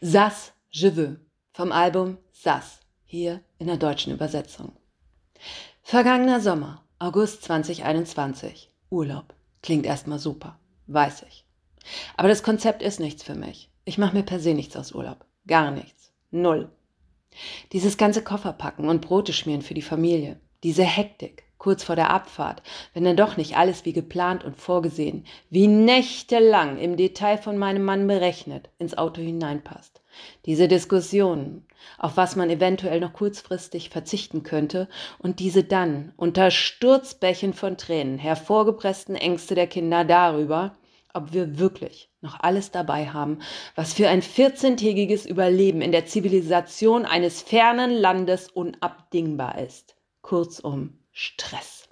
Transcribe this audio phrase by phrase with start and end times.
[0.00, 1.18] Sas, je veux
[1.52, 4.76] vom Album Sas, hier in der deutschen Übersetzung.
[5.82, 8.70] Vergangener Sommer, August 2021.
[8.90, 9.34] Urlaub.
[9.60, 11.44] Klingt erstmal super, weiß ich.
[12.16, 13.72] Aber das Konzept ist nichts für mich.
[13.84, 15.24] Ich mache mir per se nichts aus Urlaub.
[15.48, 16.12] Gar nichts.
[16.30, 16.70] Null.
[17.72, 20.38] Dieses ganze Kofferpacken und Brote schmieren für die Familie.
[20.62, 22.62] Diese Hektik kurz vor der Abfahrt,
[22.94, 27.84] wenn dann doch nicht alles wie geplant und vorgesehen, wie nächtelang im Detail von meinem
[27.84, 30.00] Mann berechnet, ins Auto hineinpasst.
[30.46, 31.66] Diese Diskussionen,
[31.98, 38.18] auf was man eventuell noch kurzfristig verzichten könnte, und diese dann unter Sturzbächen von Tränen
[38.18, 40.76] hervorgepressten Ängste der Kinder darüber,
[41.14, 43.40] ob wir wirklich noch alles dabei haben,
[43.74, 49.97] was für ein 14-tägiges Überleben in der Zivilisation eines fernen Landes unabdingbar ist.
[50.28, 51.88] Kurzum, Stress.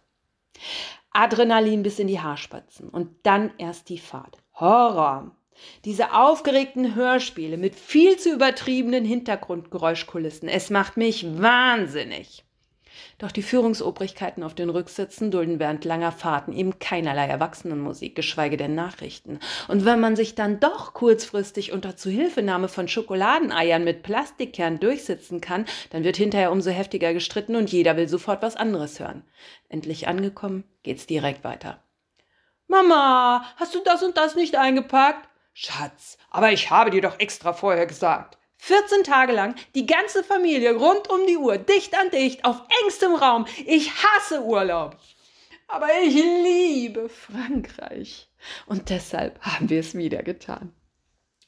[1.10, 4.36] Adrenalin bis in die Haarspatzen und dann erst die Fahrt.
[4.52, 5.34] Horror.
[5.86, 10.50] Diese aufgeregten Hörspiele mit viel zu übertriebenen Hintergrundgeräuschkulissen.
[10.50, 12.44] Es macht mich wahnsinnig.
[13.18, 18.74] Doch die Führungsobrigkeiten auf den Rücksitzen dulden während langer Fahrten eben keinerlei Erwachsenenmusik, geschweige denn
[18.74, 19.40] Nachrichten.
[19.68, 25.66] Und wenn man sich dann doch kurzfristig unter Zuhilfenahme von Schokoladeneiern mit Plastikkern durchsitzen kann,
[25.90, 29.24] dann wird hinterher umso heftiger gestritten und jeder will sofort was anderes hören.
[29.68, 31.82] Endlich angekommen, geht's direkt weiter.
[32.68, 35.28] Mama, hast du das und das nicht eingepackt?
[35.52, 38.38] Schatz, aber ich habe dir doch extra vorher gesagt.
[38.58, 43.14] 14 Tage lang, die ganze Familie rund um die Uhr, dicht an dicht, auf engstem
[43.14, 43.46] Raum.
[43.66, 44.96] Ich hasse Urlaub.
[45.68, 48.28] Aber ich liebe Frankreich.
[48.66, 50.72] Und deshalb haben wir es wieder getan.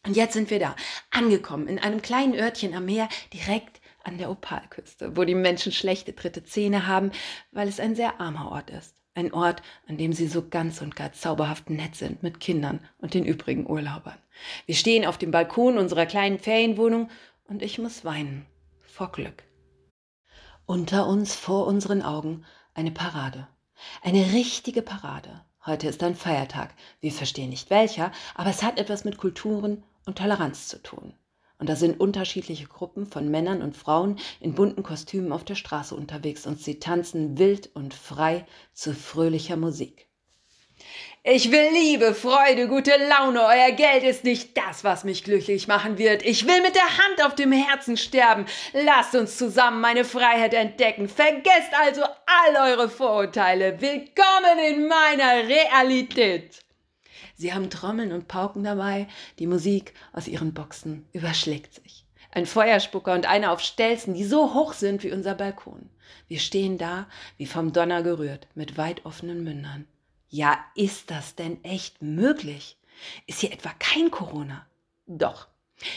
[0.04, 0.76] Und jetzt sind wir da,
[1.10, 6.12] angekommen in einem kleinen Örtchen am Meer, direkt an der Opalküste, wo die Menschen schlechte
[6.12, 7.12] dritte Zähne haben,
[7.52, 8.94] weil es ein sehr armer Ort ist.
[9.18, 13.14] Ein Ort, an dem sie so ganz und gar zauberhaft nett sind mit Kindern und
[13.14, 14.16] den übrigen Urlaubern.
[14.64, 17.10] Wir stehen auf dem Balkon unserer kleinen Ferienwohnung
[17.48, 18.46] und ich muss weinen.
[18.86, 19.42] Vor Glück.
[20.66, 23.48] Unter uns, vor unseren Augen, eine Parade.
[24.02, 25.44] Eine richtige Parade.
[25.66, 26.72] Heute ist ein Feiertag.
[27.00, 31.12] Wir verstehen nicht welcher, aber es hat etwas mit Kulturen und Toleranz zu tun.
[31.58, 35.94] Und da sind unterschiedliche Gruppen von Männern und Frauen in bunten Kostümen auf der Straße
[35.94, 40.08] unterwegs und sie tanzen wild und frei zu fröhlicher Musik.
[41.24, 43.40] Ich will Liebe, Freude, gute Laune.
[43.44, 46.24] Euer Geld ist nicht das, was mich glücklich machen wird.
[46.24, 48.46] Ich will mit der Hand auf dem Herzen sterben.
[48.72, 51.08] Lasst uns zusammen meine Freiheit entdecken.
[51.08, 53.80] Vergesst also all eure Vorurteile.
[53.80, 56.62] Willkommen in meiner Realität.
[57.38, 59.06] Sie haben Trommeln und Pauken dabei,
[59.38, 62.04] die Musik aus ihren Boxen überschlägt sich.
[62.32, 65.88] Ein Feuerspucker und einer auf Stelzen, die so hoch sind wie unser Balkon.
[66.26, 67.06] Wir stehen da,
[67.36, 69.86] wie vom Donner gerührt, mit weit offenen Mündern.
[70.28, 72.76] Ja, ist das denn echt möglich?
[73.26, 74.66] Ist hier etwa kein Corona?
[75.06, 75.46] Doch.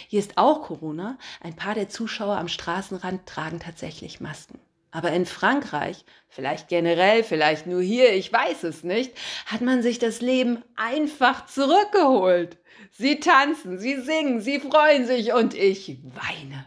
[0.07, 1.17] Hier ist auch Corona.
[1.41, 4.59] Ein paar der Zuschauer am Straßenrand tragen tatsächlich Masken.
[4.91, 9.13] Aber in Frankreich, vielleicht generell, vielleicht nur hier, ich weiß es nicht,
[9.45, 12.57] hat man sich das Leben einfach zurückgeholt.
[12.91, 16.65] Sie tanzen, sie singen, sie freuen sich und ich weine.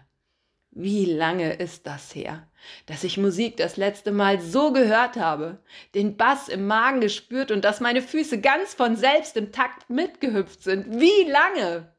[0.70, 2.48] Wie lange ist das her,
[2.86, 5.62] dass ich Musik das letzte Mal so gehört habe,
[5.94, 10.62] den Bass im Magen gespürt und dass meine Füße ganz von selbst im Takt mitgehüpft
[10.64, 10.98] sind?
[10.98, 11.93] Wie lange?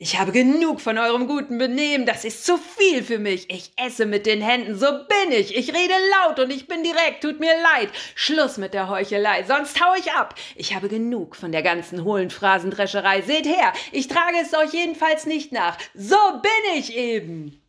[0.00, 3.50] Ich habe genug von eurem guten Benehmen, das ist zu viel für mich.
[3.50, 5.56] Ich esse mit den Händen, so bin ich.
[5.56, 7.90] Ich rede laut und ich bin direkt, tut mir leid.
[8.14, 10.36] Schluss mit der Heuchelei, sonst hau ich ab.
[10.54, 13.22] Ich habe genug von der ganzen hohlen Phrasendrescherei.
[13.22, 15.76] Seht her, ich trage es euch jedenfalls nicht nach.
[15.94, 17.60] So bin ich eben.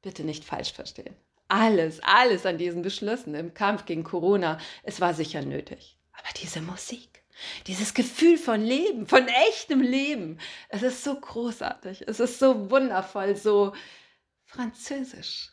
[0.00, 1.16] Bitte nicht falsch verstehen.
[1.48, 5.98] Alles, alles an diesen Beschlüssen im Kampf gegen Corona, es war sicher nötig.
[6.14, 7.17] Aber diese Musik.
[7.66, 10.38] Dieses Gefühl von Leben, von echtem Leben.
[10.68, 13.74] Es ist so großartig, es ist so wundervoll, so
[14.44, 15.50] französisch.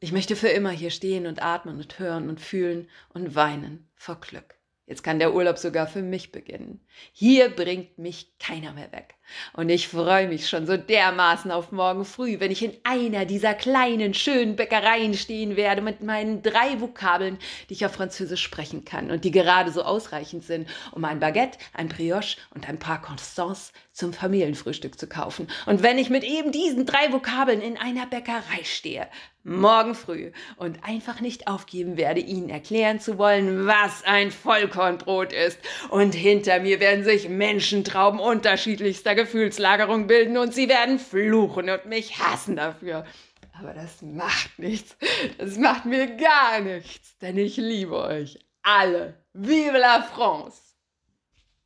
[0.00, 4.18] Ich möchte für immer hier stehen und atmen und hören und fühlen und weinen vor
[4.20, 4.54] Glück.
[4.86, 6.84] Jetzt kann der Urlaub sogar für mich beginnen.
[7.12, 9.14] Hier bringt mich keiner mehr weg.
[9.52, 13.54] Und ich freue mich schon so dermaßen auf morgen früh, wenn ich in einer dieser
[13.54, 17.38] kleinen, schönen Bäckereien stehen werde mit meinen drei Vokabeln,
[17.68, 21.58] die ich auf Französisch sprechen kann und die gerade so ausreichend sind, um ein Baguette,
[21.74, 25.48] ein Brioche und ein paar Constance zum Familienfrühstück zu kaufen.
[25.66, 29.08] Und wenn ich mit eben diesen drei Vokabeln in einer Bäckerei stehe,
[29.42, 35.58] morgen früh, und einfach nicht aufgeben werde, Ihnen erklären zu wollen, was ein Vollkornbrot ist.
[35.88, 42.18] Und hinter mir werden sich Menschentrauben unterschiedlichster Gefühlslagerung bilden und Sie werden fluchen und mich
[42.18, 43.04] hassen dafür.
[43.58, 44.96] Aber das macht nichts.
[45.38, 49.14] Das macht mir gar nichts, denn ich liebe euch alle.
[49.32, 50.69] Vive la France!